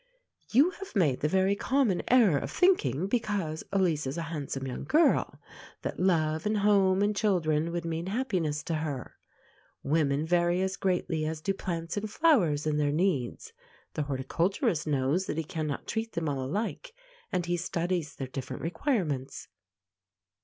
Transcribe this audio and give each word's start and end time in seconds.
You 0.51 0.71
have 0.71 0.95
made 0.95 1.19
the 1.19 1.27
very 1.27 1.55
common 1.55 2.01
error 2.07 2.39
of 2.39 2.49
thinking, 2.49 3.05
because 3.05 3.63
Elise 3.71 4.07
is 4.07 4.17
a 4.17 4.23
handsome 4.33 4.65
young 4.65 4.83
girl, 4.83 5.39
that 5.83 5.99
love, 5.99 6.47
and 6.47 6.57
home, 6.57 7.03
and 7.03 7.15
children 7.15 7.71
would 7.71 7.85
mean 7.85 8.07
happiness 8.07 8.63
to 8.63 8.73
her. 8.77 9.17
Women 9.83 10.25
vary 10.25 10.59
as 10.61 10.75
greatly 10.75 11.23
as 11.27 11.39
do 11.39 11.53
plants 11.53 11.97
and 11.97 12.09
flowers 12.09 12.65
in 12.65 12.77
their 12.77 12.91
needs. 12.91 13.53
The 13.93 14.01
horticulturist 14.01 14.87
knows 14.87 15.27
that 15.27 15.37
he 15.37 15.43
cannot 15.43 15.85
treat 15.85 16.13
them 16.13 16.27
all 16.27 16.43
alike, 16.43 16.95
and 17.31 17.45
he 17.45 17.55
studies 17.55 18.15
their 18.15 18.25
different 18.25 18.63
requirements. 18.63 19.49